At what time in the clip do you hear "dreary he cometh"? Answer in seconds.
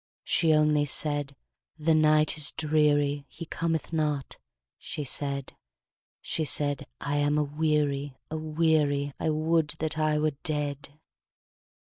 2.53-3.93